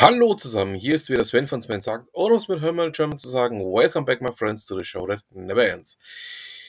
[0.00, 3.18] Hallo zusammen, hier ist wieder Sven von Sven sagt, und um es mit Hörmal German
[3.18, 5.98] zu sagen, Welcome back my friends to the show that never ends.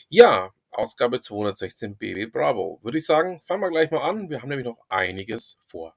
[0.09, 2.81] Ja, Ausgabe 216 BB Bravo.
[2.83, 5.95] Würde ich sagen, fangen wir gleich mal an, wir haben nämlich noch einiges vor.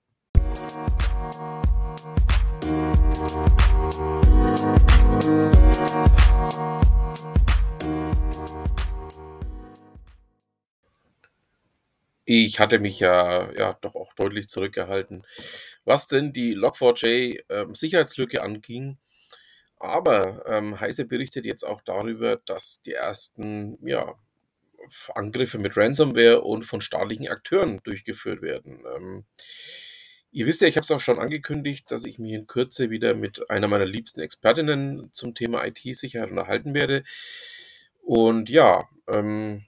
[12.24, 15.26] Ich hatte mich ja, ja doch auch deutlich zurückgehalten,
[15.84, 18.98] was denn die Log4j ähm, anging.
[19.78, 24.14] Aber ähm, Heise berichtet jetzt auch darüber, dass die ersten ja,
[25.14, 28.82] Angriffe mit Ransomware und von staatlichen Akteuren durchgeführt werden.
[28.96, 29.24] Ähm,
[30.30, 33.14] ihr wisst ja, ich habe es auch schon angekündigt, dass ich mich in Kürze wieder
[33.14, 37.04] mit einer meiner liebsten Expertinnen zum Thema IT-Sicherheit unterhalten werde.
[38.02, 39.64] Und ja, ähm,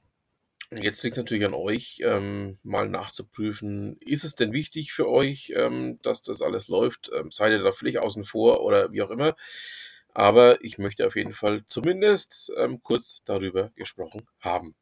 [0.83, 5.52] Jetzt liegt es natürlich an euch, ähm, mal nachzuprüfen, ist es denn wichtig für euch,
[5.57, 7.10] ähm, dass das alles läuft?
[7.15, 9.37] Ähm, seid ihr da völlig außen vor oder wie auch immer?
[10.13, 14.74] Aber ich möchte auf jeden Fall zumindest ähm, kurz darüber gesprochen haben.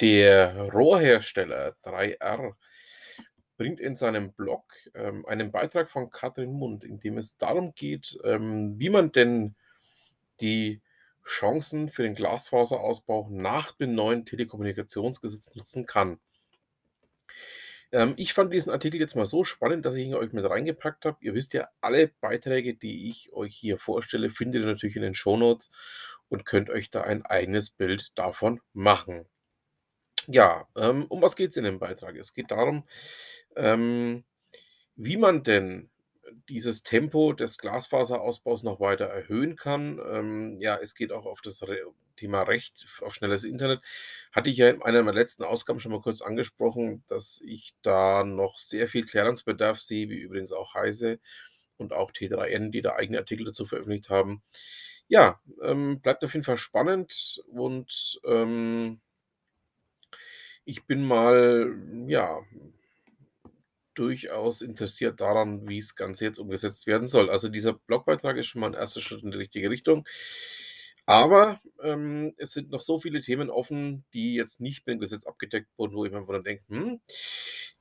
[0.00, 2.54] Der Rohrhersteller 3R
[3.56, 8.18] bringt in seinem Blog ähm, einen Beitrag von Katrin Mund, in dem es darum geht,
[8.24, 9.54] ähm, wie man denn
[10.40, 10.80] die
[11.24, 16.20] Chancen für den Glasfaserausbau nach dem neuen Telekommunikationsgesetz nutzen kann.
[17.92, 21.04] Ähm, ich fand diesen Artikel jetzt mal so spannend, dass ich ihn euch mit reingepackt
[21.04, 21.18] habe.
[21.20, 25.14] Ihr wisst ja, alle Beiträge, die ich euch hier vorstelle, findet ihr natürlich in den
[25.14, 25.70] Shownotes
[26.28, 29.26] und könnt euch da ein eigenes Bild davon machen.
[30.28, 32.16] Ja, ähm, um was geht es in dem Beitrag?
[32.16, 32.84] Es geht darum,
[33.56, 34.24] ähm,
[34.96, 35.90] wie man denn
[36.48, 40.00] dieses Tempo des Glasfaserausbaus noch weiter erhöhen kann.
[40.10, 41.78] Ähm, ja, es geht auch auf das Re
[42.16, 43.80] Thema Recht auf schnelles Internet.
[44.32, 48.24] Hatte ich ja in einer meiner letzten Ausgaben schon mal kurz angesprochen, dass ich da
[48.24, 51.20] noch sehr viel Klärungsbedarf sehe, wie übrigens auch Heise
[51.78, 54.42] und auch T3N, die da eigene Artikel dazu veröffentlicht haben.
[55.08, 59.00] Ja, ähm, bleibt auf jeden Fall spannend und ähm,
[60.66, 61.74] ich bin mal,
[62.08, 62.42] ja,
[63.94, 67.30] durchaus interessiert daran, wie das Ganze jetzt umgesetzt werden soll.
[67.30, 70.06] Also dieser Blogbeitrag ist schon mal ein erster Schritt in die richtige Richtung.
[71.06, 75.24] Aber ähm, es sind noch so viele Themen offen, die jetzt nicht mit dem Gesetz
[75.24, 77.00] abgedeckt wurden, wo ich mir dann denke, hm,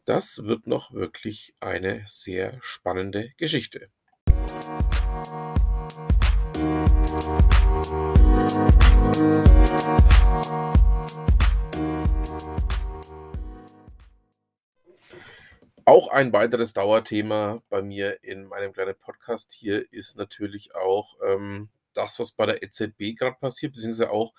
[0.06, 3.90] das wird noch wirklich eine sehr spannende Geschichte.
[15.86, 21.70] Auch ein weiteres Dauerthema bei mir in meinem kleinen Podcast hier ist natürlich auch ähm,
[21.94, 24.34] das, was bei der EZB gerade passiert, beziehungsweise auch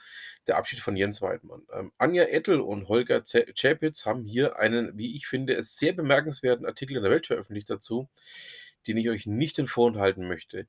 [0.49, 1.63] der Abschied von Jens Weidmann.
[1.73, 6.97] Ähm, Anja Ettel und Holger Czapitz haben hier einen, wie ich finde, sehr bemerkenswerten Artikel
[6.97, 8.09] in der Welt veröffentlicht dazu,
[8.89, 10.67] den ich euch nicht in vorenthalten möchte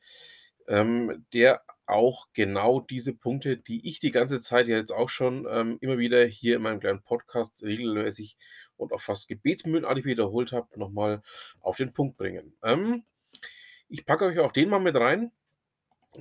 [0.67, 5.47] ähm, der auch genau diese Punkte, die ich die ganze Zeit ja jetzt auch schon
[5.49, 8.37] ähm, immer wieder hier in meinem kleinen Podcast regelmäßig
[8.75, 11.21] und auch fast gebetsmühlenartig wiederholt habe, nochmal
[11.61, 12.55] auf den Punkt bringen.
[12.63, 13.03] Ähm,
[13.89, 15.31] ich packe euch auch den mal mit rein.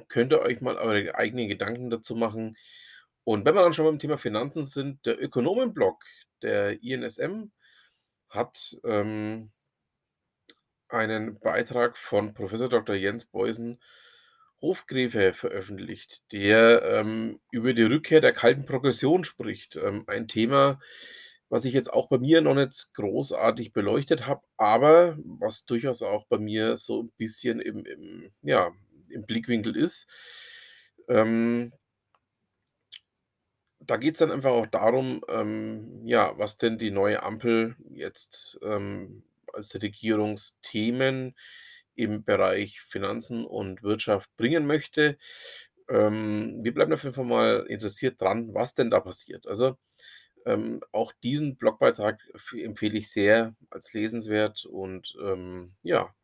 [0.09, 2.57] Könnt ihr euch mal eure eigenen Gedanken dazu machen.
[3.25, 6.05] Und wenn wir dann schon beim Thema Finanzen sind, der Ökonomenblog
[6.43, 7.51] der INSM
[8.29, 9.51] hat ähm,
[10.89, 12.95] einen Beitrag von Professor Dr.
[12.95, 13.81] Jens Beusen
[14.61, 19.77] Hofgräfe veröffentlicht, der ähm, über die Rückkehr der kalten Progression spricht.
[19.77, 20.81] Ähm, ein Thema,
[21.49, 26.27] was ich jetzt auch bei mir noch nicht großartig beleuchtet habe, aber was durchaus auch
[26.27, 28.73] bei mir so ein bisschen im, im ja,
[29.11, 30.07] im Blickwinkel ist.
[31.09, 31.73] Ähm,
[33.81, 38.59] da geht es dann einfach auch darum, ähm, ja, was denn die neue Ampel jetzt
[38.63, 39.23] ähm,
[39.53, 41.35] als Regierungsthemen
[41.97, 45.19] im Bereich Finanzen und Wirtschaft bringen möchte.
[45.89, 49.47] Ähm, wir bleiben auf jeden Fall mal interessiert dran, was denn da passiert.
[49.47, 49.77] Also
[50.45, 52.21] ähm, auch diesen Blogbeitrag
[52.57, 56.15] empfehle ich sehr als lesenswert und ähm, ja,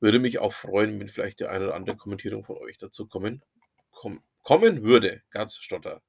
[0.00, 3.42] würde mich auch freuen, wenn vielleicht die eine oder andere Kommentierung von euch dazu kommen,
[3.90, 5.22] komm, kommen würde.
[5.30, 6.02] Ganz stotter.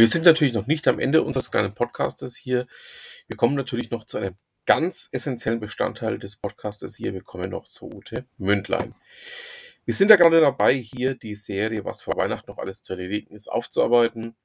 [0.00, 2.66] Wir sind natürlich noch nicht am Ende unseres kleinen Podcastes hier.
[3.26, 7.12] Wir kommen natürlich noch zu einem ganz essentiellen Bestandteil des Podcastes hier.
[7.12, 8.94] Wir kommen noch zu Ute Mündlein.
[9.84, 13.34] Wir sind ja gerade dabei, hier die Serie, was vor Weihnachten noch alles zu erledigen
[13.34, 14.36] ist, aufzuarbeiten.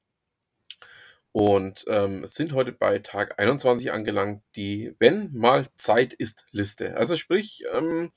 [1.32, 6.98] Und, ähm, sind heute bei Tag 21 angelangt, die „Wenn mal Zeit ist“ Liste.
[6.98, 8.12] Also sprich, ähm,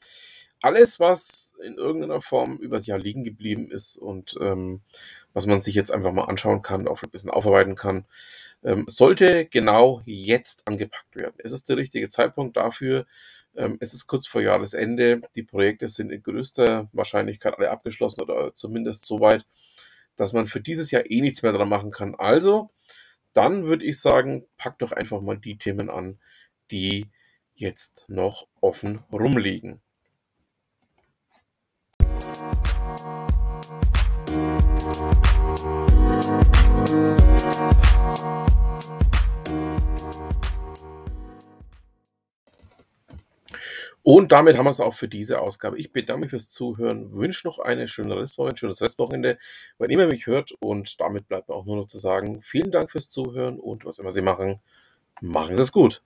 [0.62, 4.82] alles, was in irgendeiner Form übers Jahr liegen geblieben ist und, ähm,
[5.34, 8.06] was man sich jetzt einfach mal anschauen kann, auch 'n bisschen aufarbeiten kann,
[8.64, 11.36] ähm, sollte genau jetzt angepackt werden.
[11.40, 13.06] Es ist der richtige Zeitpunkt dafür.
[13.56, 15.22] Ähm, es ist kurz vor Jahresende.
[15.36, 19.46] Die Projekte sind in größter Wahrscheinlichkeit alle abgeschlossen oder zumindest so weit,
[20.18, 22.16] dass man für dieses Jahr eh nichts mehr dran machen kann.
[22.16, 22.70] Also,
[23.34, 26.20] dann würde ich sagen, packt doch einfach mal die Themen an,
[26.72, 27.08] die
[27.56, 29.82] jetzt noch offen rumliegen.
[44.12, 45.78] Und damit haben wir's auch für diese Ausgabe.
[45.78, 49.38] Ich bedanke mich fürs Zuhören, wünsche noch eine schöne Restwoche, ein schönes Restwochenende,
[49.78, 50.52] wann immer mich hört.
[50.60, 54.00] Und damit bleibt mir auch nur noch zu sagen, vielen Dank fürs Zuhören und was
[54.00, 54.62] immer Sie machen,
[55.22, 56.02] machen Sie's gut.